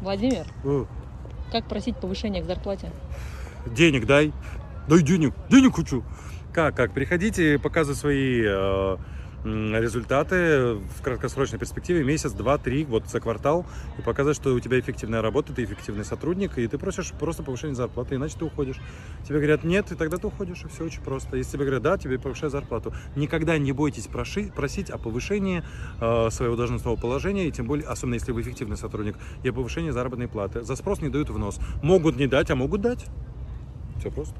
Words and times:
Владимир, 0.00 0.46
Э, 0.64 0.84
как 1.52 1.66
просить 1.68 1.96
повышения 1.96 2.42
к 2.42 2.46
зарплате? 2.46 2.90
Денег 3.66 4.06
дай. 4.06 4.32
Дай 4.88 5.02
денег. 5.02 5.34
Денег 5.50 5.76
хочу. 5.76 6.02
Как, 6.52 6.74
как? 6.74 6.92
Приходите, 6.92 7.58
показывай 7.58 7.96
свои 7.96 8.42
э, 8.44 8.96
результаты 9.44 10.74
в 10.74 11.02
краткосрочной 11.02 11.58
перспективе, 11.58 12.04
месяц, 12.04 12.32
два, 12.32 12.58
три, 12.58 12.84
вот 12.84 13.08
за 13.08 13.20
квартал, 13.20 13.66
и 13.98 14.02
показать, 14.02 14.36
что 14.36 14.54
у 14.54 14.60
тебя 14.60 14.78
эффективная 14.78 15.22
работа, 15.22 15.52
ты 15.52 15.64
эффективный 15.64 16.04
сотрудник, 16.04 16.58
и 16.58 16.66
ты 16.66 16.78
просишь 16.78 17.12
просто 17.12 17.42
повышение 17.42 17.74
зарплаты, 17.74 18.16
иначе 18.16 18.36
ты 18.38 18.44
уходишь. 18.44 18.76
Тебе 19.26 19.38
говорят 19.38 19.64
нет, 19.64 19.92
и 19.92 19.94
тогда 19.94 20.18
ты 20.18 20.26
уходишь, 20.26 20.62
и 20.64 20.68
все 20.68 20.84
очень 20.84 21.02
просто. 21.02 21.36
Если 21.36 21.52
тебе 21.52 21.64
говорят 21.64 21.82
да, 21.82 21.98
тебе 21.98 22.18
повышают 22.18 22.52
зарплату. 22.52 22.92
Никогда 23.16 23.56
не 23.58 23.72
бойтесь 23.72 24.06
проши- 24.06 24.52
просить 24.52 24.90
о 24.90 24.98
повышении 24.98 25.62
э, 26.00 26.30
своего 26.30 26.56
должностного 26.56 26.96
положения, 26.96 27.48
и 27.48 27.52
тем 27.52 27.66
более, 27.66 27.86
особенно 27.86 28.14
если 28.14 28.32
вы 28.32 28.42
эффективный 28.42 28.76
сотрудник, 28.76 29.16
и 29.42 29.48
о 29.48 29.52
повышении 29.52 29.90
заработной 29.90 30.28
платы. 30.28 30.62
За 30.62 30.76
спрос 30.76 31.00
не 31.00 31.08
дают 31.08 31.30
в 31.30 31.38
нос. 31.38 31.58
Могут 31.82 32.16
не 32.16 32.26
дать, 32.26 32.50
а 32.50 32.56
могут 32.56 32.80
дать. 32.82 33.06
Все 33.98 34.10
просто. 34.10 34.34